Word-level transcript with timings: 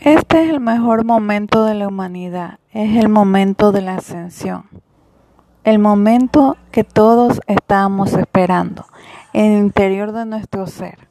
Este 0.00 0.44
es 0.44 0.48
el 0.48 0.60
mejor 0.60 1.04
momento 1.04 1.66
de 1.66 1.74
la 1.74 1.86
humanidad, 1.86 2.58
es 2.72 2.96
el 2.96 3.10
momento 3.10 3.70
de 3.70 3.82
la 3.82 3.96
ascensión, 3.96 4.64
el 5.62 5.78
momento 5.78 6.56
que 6.72 6.84
todos 6.84 7.42
estábamos 7.46 8.14
esperando 8.14 8.86
en 9.34 9.52
el 9.52 9.58
interior 9.58 10.12
de 10.12 10.24
nuestro 10.24 10.66
ser, 10.66 11.06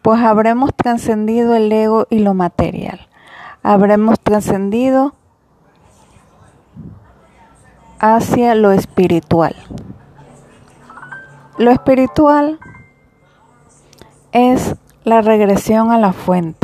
pues 0.00 0.22
habremos 0.22 0.70
trascendido 0.74 1.54
el 1.54 1.70
ego 1.70 2.06
y 2.08 2.20
lo 2.20 2.32
material, 2.32 3.06
habremos 3.62 4.18
trascendido 4.18 5.14
hacia 7.98 8.54
lo 8.54 8.72
espiritual. 8.72 9.54
Lo 11.58 11.70
espiritual 11.70 12.58
es 14.32 14.74
la 15.04 15.20
regresión 15.20 15.92
a 15.92 15.98
la 15.98 16.14
fuente 16.14 16.59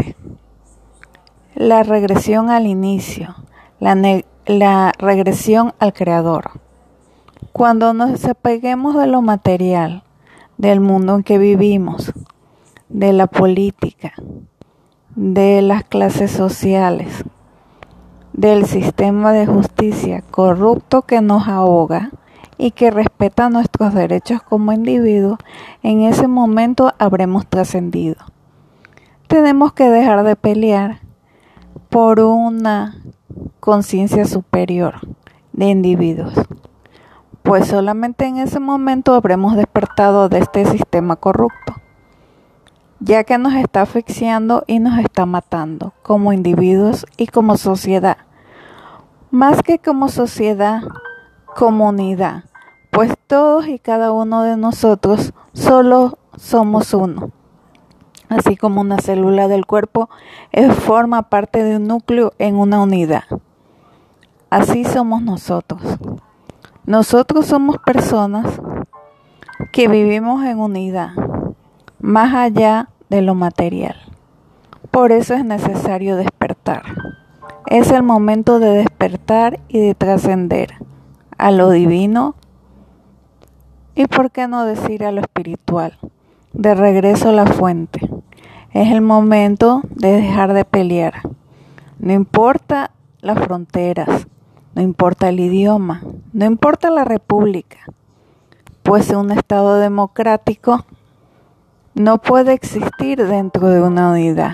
la 1.57 1.83
regresión 1.83 2.51
al 2.51 2.67
inicio, 2.67 3.35
la, 3.81 4.93
regresión 4.99 5.73
al 5.79 5.95
creador. 5.95 6.61
Cuando 7.53 7.95
nos 7.95 8.27
apeguemos 8.27 8.95
de 8.95 9.07
lo 9.07 9.23
material, 9.23 10.03
del 10.59 10.81
mundo 10.81 11.17
en 11.17 11.23
que 11.23 11.39
vivimos, 11.39 12.13
de 12.91 13.15
la 13.15 13.27
política, 13.27 14.13
de 15.15 15.63
las 15.63 15.83
clases 15.85 16.31
sociales, 16.31 17.25
del 18.35 18.67
sistema 18.67 19.33
de 19.33 19.47
justicia 19.47 20.23
corrupto 20.31 21.03
que 21.03 21.23
nos 21.23 21.49
ahoga 21.49 22.11
y 22.59 22.73
que 22.73 22.91
respeta 22.91 23.49
nuestros 23.49 23.95
derechos 23.95 24.43
como 24.43 24.73
individuos, 24.73 25.39
en 25.83 26.03
ese 26.03 26.29
momento 26.29 26.93
habremos 26.99 27.47
trascendido. 27.47 28.17
Tenemos 29.27 29.73
que 29.73 29.89
dejar 29.89 30.23
de 30.23 30.37
pelear 30.37 31.06
por 31.89 32.21
una 32.21 32.97
conciencia 33.61 34.25
superior 34.25 34.95
de 35.53 35.67
individuos, 35.67 36.35
pues 37.43 37.69
solamente 37.69 38.27
en 38.27 38.39
ese 38.39 38.61
momento 38.61 39.15
habremos 39.15 39.57
despertado 39.57 40.29
de 40.29 40.39
este 40.39 40.67
sistema 40.67 41.17
corrupto, 41.17 41.75
ya 43.01 43.25
que 43.25 43.39
nos 43.39 43.55
está 43.55 43.83
asfixiando 43.83 44.65
y 44.67 44.79
nos 44.79 44.99
está 44.99 45.27
matando 45.27 45.93
como 46.03 46.33
individuos 46.33 47.07
y 47.17 47.27
como 47.29 47.57
sociedad, 47.57 48.19
más 49.31 49.63
que 49.63 49.79
como 49.79 50.09
sociedad, 50.09 50.83
comunidad, 51.55 52.45
pues 52.91 53.13
todos 53.27 53.67
y 53.69 53.79
cada 53.79 54.13
uno 54.13 54.43
de 54.43 54.57
nosotros 54.57 55.33
solo 55.53 56.19
somos 56.37 56.95
uno 56.95 57.33
así 58.29 58.57
como 58.57 58.81
una 58.81 58.99
célula 58.99 59.49
del 59.49 59.67
cuerpo 59.67 60.09
forma 60.81 61.23
parte 61.23 61.63
de 61.63 61.77
un 61.77 61.87
núcleo 61.87 62.33
en 62.39 62.57
una 62.57 62.83
unidad. 62.83 63.25
Así 64.51 64.85
somos 64.85 65.23
nosotros. 65.23 65.83
Nosotros 66.87 67.47
somos 67.47 67.79
personas 67.79 68.61
que 69.73 69.89
vivimos 69.89 70.45
en 70.45 70.59
unidad, 70.59 71.11
más 71.99 72.35
allá 72.35 72.91
de 73.11 73.23
lo 73.23 73.35
material. 73.35 73.97
Por 74.91 75.13
eso 75.13 75.35
es 75.35 75.45
necesario 75.45 76.17
despertar. 76.17 76.83
Es 77.67 77.91
el 77.91 78.03
momento 78.03 78.61
de 78.61 78.71
despertar 78.71 79.59
y 79.69 79.81
de 79.81 79.95
trascender 79.95 80.75
a 81.37 81.51
lo 81.51 81.71
divino 81.71 82.37
y, 83.95 84.07
por 84.07 84.31
qué 84.31 84.47
no 84.47 84.65
decir, 84.65 85.05
a 85.05 85.11
lo 85.11 85.21
espiritual, 85.21 85.99
de 86.53 86.75
regreso 86.75 87.31
a 87.31 87.33
la 87.33 87.47
fuente. 87.47 88.09
Es 88.77 88.93
el 88.93 89.01
momento 89.01 89.81
de 89.89 90.21
dejar 90.21 90.53
de 90.53 90.67
pelear. 90.67 91.23
No 91.99 92.13
importa 92.13 92.91
las 93.23 93.39
fronteras, 93.39 94.27
no 94.75 94.83
importa 94.83 95.31
el 95.31 95.41
idioma, 95.41 96.03
no 96.35 96.45
importa 96.45 96.91
la 96.91 97.05
república, 97.05 97.79
pues 98.83 99.09
un 99.09 99.31
Estado 99.31 99.79
democrático 99.79 100.85
no 101.95 102.19
puede 102.19 102.53
existir 102.53 103.27
dentro 103.27 103.67
de 103.71 103.81
una 103.81 104.11
unidad, 104.11 104.53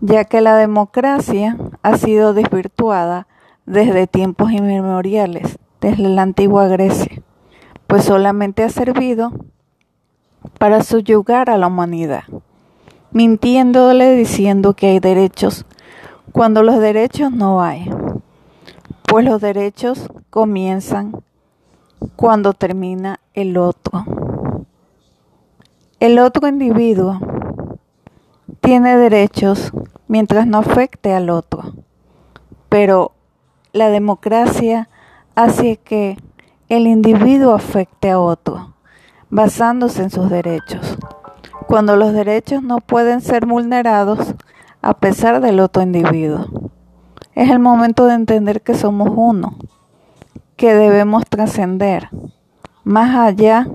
ya 0.00 0.24
que 0.24 0.40
la 0.40 0.54
democracia 0.54 1.56
ha 1.82 1.98
sido 1.98 2.32
desvirtuada 2.32 3.26
desde 3.66 4.06
tiempos 4.06 4.52
inmemoriales, 4.52 5.58
desde 5.80 6.08
la 6.08 6.22
antigua 6.22 6.68
Grecia, 6.68 7.20
pues 7.88 8.04
solamente 8.04 8.62
ha 8.62 8.68
servido 8.68 9.32
para 10.60 10.84
subyugar 10.84 11.50
a 11.50 11.58
la 11.58 11.66
humanidad 11.66 12.22
mintiéndole 13.14 14.16
diciendo 14.16 14.74
que 14.74 14.88
hay 14.88 14.98
derechos, 14.98 15.64
cuando 16.32 16.64
los 16.64 16.80
derechos 16.80 17.30
no 17.30 17.62
hay. 17.62 17.88
Pues 19.06 19.24
los 19.24 19.40
derechos 19.40 20.08
comienzan 20.30 21.22
cuando 22.16 22.54
termina 22.54 23.20
el 23.32 23.56
otro. 23.56 24.04
El 26.00 26.18
otro 26.18 26.48
individuo 26.48 27.20
tiene 28.60 28.96
derechos 28.96 29.70
mientras 30.08 30.48
no 30.48 30.58
afecte 30.58 31.14
al 31.14 31.30
otro, 31.30 31.72
pero 32.68 33.12
la 33.72 33.90
democracia 33.90 34.88
hace 35.36 35.76
que 35.76 36.18
el 36.68 36.88
individuo 36.88 37.54
afecte 37.54 38.10
a 38.10 38.18
otro, 38.18 38.74
basándose 39.30 40.02
en 40.02 40.10
sus 40.10 40.28
derechos 40.28 40.98
cuando 41.66 41.96
los 41.96 42.12
derechos 42.12 42.62
no 42.62 42.78
pueden 42.78 43.20
ser 43.20 43.46
vulnerados 43.46 44.34
a 44.82 44.94
pesar 44.94 45.40
del 45.40 45.60
otro 45.60 45.82
individuo. 45.82 46.46
Es 47.34 47.50
el 47.50 47.58
momento 47.58 48.06
de 48.06 48.14
entender 48.14 48.62
que 48.62 48.74
somos 48.74 49.10
uno, 49.14 49.56
que 50.56 50.74
debemos 50.74 51.24
trascender 51.28 52.10
más 52.84 53.16
allá 53.16 53.66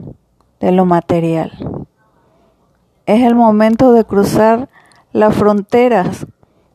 de 0.60 0.72
lo 0.72 0.86
material. 0.86 1.52
Es 3.06 3.24
el 3.24 3.36
momento 3.36 3.92
de 3.92 4.06
cruzar 4.06 4.70
las 5.12 5.36
fronteras, 5.36 6.28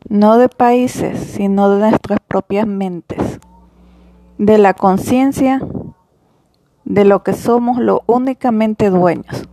no 0.08 0.36
de 0.36 0.48
países, 0.48 1.18
sino 1.18 1.70
de 1.70 1.78
nuestras 1.78 2.18
propias 2.26 2.66
mentes, 2.66 3.40
de 4.38 4.58
la 4.58 4.74
conciencia 4.74 5.60
de 6.84 7.04
lo 7.04 7.22
que 7.22 7.32
somos 7.32 7.78
lo 7.78 8.02
únicamente 8.06 8.90
dueños 8.90 9.48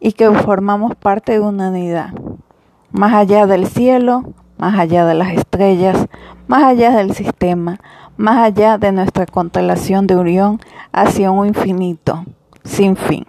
y 0.00 0.12
que 0.12 0.30
formamos 0.30 0.94
parte 0.94 1.32
de 1.32 1.40
una 1.40 1.70
unidad, 1.70 2.10
más 2.90 3.12
allá 3.14 3.46
del 3.46 3.66
cielo, 3.66 4.32
más 4.58 4.78
allá 4.78 5.04
de 5.06 5.14
las 5.14 5.32
estrellas, 5.32 6.06
más 6.46 6.62
allá 6.64 6.90
del 6.96 7.14
sistema, 7.14 7.78
más 8.16 8.38
allá 8.38 8.78
de 8.78 8.92
nuestra 8.92 9.26
constelación 9.26 10.06
de 10.06 10.16
Orión 10.16 10.60
hacia 10.92 11.30
un 11.30 11.46
infinito 11.46 12.24
sin 12.64 12.96
fin. 12.96 13.24